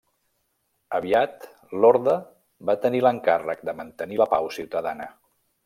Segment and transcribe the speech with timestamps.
[0.99, 1.45] Aviat
[1.83, 2.15] l'orde
[2.71, 5.11] va tenir l'encàrrec de mantenir la pau ciutadana.